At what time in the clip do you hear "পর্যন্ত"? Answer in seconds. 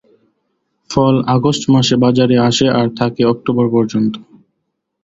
3.75-4.13